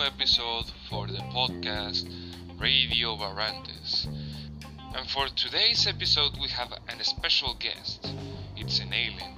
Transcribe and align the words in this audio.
episode 0.00 0.72
for 0.90 1.06
the 1.06 1.22
podcast 1.32 2.10
Radio 2.58 3.16
Barrantes. 3.16 4.06
And 4.96 5.08
for 5.08 5.28
today's 5.28 5.86
episode, 5.86 6.32
we 6.40 6.48
have 6.48 6.72
a 6.72 7.04
special 7.04 7.54
guest. 7.54 8.12
It's 8.56 8.80
an 8.80 8.92
alien 8.92 9.34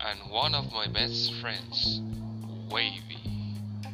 and 0.00 0.18
one 0.32 0.52
of 0.56 0.72
my 0.72 0.88
best 0.88 1.32
friends, 1.34 2.00
Wavy. 2.68 3.20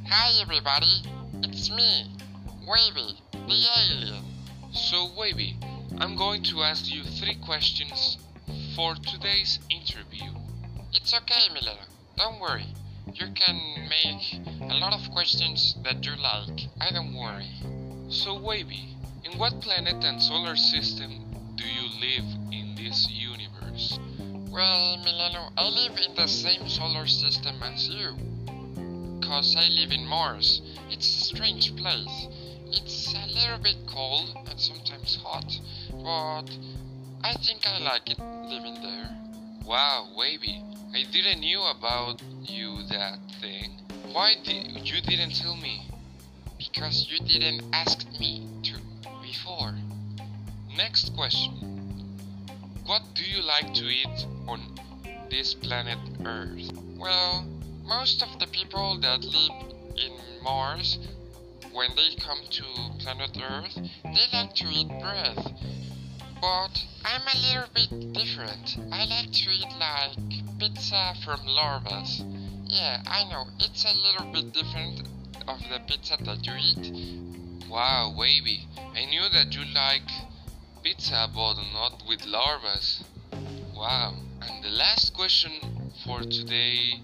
Hi 0.08 0.40
everybody, 0.40 1.02
it's 1.42 1.68
me, 1.68 2.10
Wavy, 2.66 3.20
the 3.32 3.64
alien. 3.90 4.24
So, 4.72 5.10
Wavy, 5.18 5.58
I'm 5.98 6.16
going 6.16 6.42
to 6.44 6.62
ask 6.62 6.90
you 6.90 7.02
three 7.04 7.36
questions 7.44 8.16
for 8.74 8.94
today's 8.94 9.58
interview. 9.68 10.30
It's 10.94 11.12
okay, 11.12 11.52
Milena, 11.52 11.84
don't 12.16 12.40
worry. 12.40 12.68
You 13.14 13.26
can 13.34 13.88
make 13.88 14.40
a 14.70 14.74
lot 14.74 14.92
of 14.92 15.10
questions 15.12 15.76
that 15.82 16.04
you 16.04 16.12
like, 16.16 16.68
I 16.80 16.90
don't 16.92 17.14
worry. 17.14 17.48
So, 18.10 18.38
Wavy, 18.38 18.88
in 19.24 19.38
what 19.38 19.60
planet 19.60 20.04
and 20.04 20.22
solar 20.22 20.56
system 20.56 21.24
do 21.56 21.64
you 21.64 21.88
live 22.00 22.24
in 22.52 22.74
this 22.76 23.08
universe? 23.10 23.98
Well, 24.50 24.98
Milano, 25.04 25.50
I 25.56 25.68
live 25.68 25.98
in 25.98 26.14
the 26.16 26.26
same 26.26 26.68
solar 26.68 27.06
system 27.06 27.56
as 27.62 27.88
you. 27.88 28.14
Cause 29.22 29.56
I 29.56 29.68
live 29.68 29.90
in 29.90 30.06
Mars. 30.06 30.62
It's 30.90 31.06
a 31.06 31.24
strange 31.24 31.76
place. 31.76 32.28
It's 32.70 33.14
a 33.14 33.26
little 33.34 33.58
bit 33.58 33.76
cold 33.86 34.36
and 34.48 34.60
sometimes 34.60 35.16
hot, 35.22 35.58
but 35.90 36.50
I 37.24 37.34
think 37.34 37.66
I 37.66 37.78
like 37.78 38.10
it 38.10 38.18
living 38.18 38.82
there. 38.82 39.10
Wow, 39.64 40.08
Wavy, 40.16 40.62
I 40.98 41.04
didn't 41.12 41.38
knew 41.38 41.62
about 41.62 42.20
you 42.42 42.82
that 42.90 43.20
thing. 43.40 43.70
Why 44.10 44.34
did 44.42 44.90
you 44.90 45.00
didn't 45.00 45.30
tell 45.36 45.54
me? 45.54 45.88
Because 46.58 47.06
you 47.08 47.24
didn't 47.24 47.62
ask 47.72 48.04
me 48.18 48.48
to 48.64 48.72
before. 49.22 49.76
Next 50.76 51.14
question. 51.14 51.52
What 52.84 53.02
do 53.14 53.22
you 53.22 53.42
like 53.42 53.72
to 53.74 53.84
eat 53.84 54.26
on 54.48 54.60
this 55.30 55.54
planet 55.54 55.98
Earth? 56.24 56.68
Well, 56.96 57.46
most 57.84 58.20
of 58.20 58.40
the 58.40 58.48
people 58.48 58.98
that 58.98 59.22
live 59.22 59.72
in 60.04 60.18
Mars, 60.42 60.98
when 61.72 61.90
they 61.94 62.16
come 62.18 62.40
to 62.50 62.64
planet 62.98 63.38
Earth, 63.48 63.78
they 64.02 64.26
like 64.32 64.52
to 64.56 64.66
eat 64.66 64.88
bread. 64.88 65.38
But 66.40 66.84
I'm 67.04 67.22
a 67.22 67.38
little 67.46 67.70
bit 67.72 68.12
different. 68.12 68.78
I 68.90 69.04
like 69.06 69.30
to 69.30 69.50
eat 69.50 69.72
like 69.78 70.37
pizza 70.58 71.14
from 71.24 71.40
larvas. 71.46 72.24
Yeah, 72.66 73.00
I 73.06 73.24
know, 73.30 73.44
it's 73.60 73.84
a 73.84 73.94
little 73.96 74.32
bit 74.32 74.52
different 74.52 75.02
of 75.46 75.60
the 75.70 75.78
pizza 75.86 76.16
that 76.24 76.44
you 76.44 76.54
eat. 76.58 77.68
Wow, 77.70 78.12
Wavy, 78.16 78.66
I 78.76 79.04
knew 79.04 79.28
that 79.32 79.54
you 79.54 79.64
like 79.72 80.10
pizza 80.82 81.28
but 81.32 81.54
not 81.72 82.02
with 82.08 82.22
larvas. 82.22 83.04
Wow. 83.76 84.14
And 84.42 84.64
the 84.64 84.70
last 84.70 85.14
question 85.14 85.52
for 86.04 86.22
today 86.22 87.00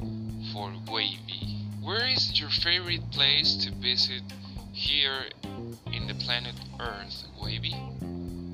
for 0.53 0.73
Wavy. 0.91 1.59
Where 1.81 2.09
is 2.09 2.41
your 2.41 2.51
favorite 2.51 3.11
place 3.13 3.55
to 3.65 3.71
visit 3.73 4.23
here 4.73 5.27
in 5.93 6.09
the 6.09 6.15
planet 6.15 6.55
Earth, 6.81 7.25
Wavy? 7.41 7.75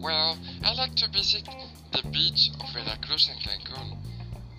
Well, 0.01 0.37
I 0.63 0.75
like 0.75 0.95
to 0.97 1.09
visit 1.11 1.49
the 1.93 2.03
beach 2.11 2.51
of 2.61 2.73
Veracruz 2.75 3.31
and 3.31 3.41
Cancun. 3.41 3.97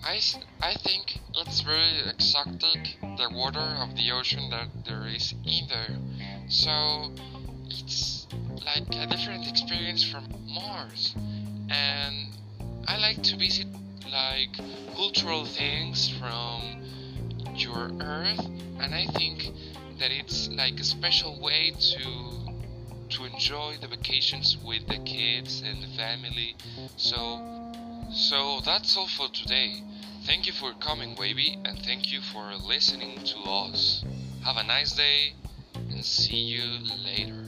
I, 0.04 0.20
I 0.60 0.74
think 0.74 1.20
it's 1.34 1.60
very 1.60 2.00
exotic, 2.08 2.98
the 3.00 3.30
water 3.32 3.60
of 3.60 3.94
the 3.96 4.10
ocean 4.12 4.50
that 4.50 4.68
there 4.84 5.06
is 5.06 5.32
in 5.44 5.68
there. 5.68 5.96
So, 6.48 7.12
it's 7.68 8.26
like 8.64 8.88
a 8.94 9.06
different 9.06 9.48
experience 9.48 10.02
from 10.04 10.28
Mars. 10.46 11.14
And 11.70 12.28
I 12.86 12.98
like 12.98 13.22
to 13.22 13.36
visit 13.36 13.66
like 14.10 14.56
cultural 14.94 15.46
things 15.46 16.08
from 16.08 16.82
your 17.54 17.90
earth 18.00 18.44
and 18.80 18.94
I 18.94 19.06
think 19.06 19.50
that 19.98 20.10
it's 20.10 20.48
like 20.48 20.78
a 20.80 20.84
special 20.84 21.40
way 21.40 21.72
to 21.78 22.06
to 23.10 23.24
enjoy 23.24 23.76
the 23.80 23.88
vacations 23.88 24.56
with 24.64 24.86
the 24.88 24.98
kids 24.98 25.62
and 25.64 25.82
the 25.82 25.88
family. 25.96 26.56
So 26.96 27.40
so 28.12 28.60
that's 28.64 28.96
all 28.96 29.06
for 29.08 29.28
today. 29.28 29.82
Thank 30.24 30.46
you 30.46 30.52
for 30.52 30.72
coming, 30.72 31.16
Wavy, 31.16 31.58
and 31.64 31.78
thank 31.84 32.10
you 32.12 32.20
for 32.22 32.54
listening 32.54 33.22
to 33.24 33.38
us. 33.40 34.04
Have 34.44 34.56
a 34.56 34.62
nice 34.64 34.92
day 34.94 35.34
and 35.74 36.04
see 36.04 36.36
you 36.36 36.78
later. 37.04 37.41